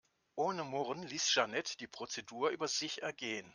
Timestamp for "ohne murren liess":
0.33-1.29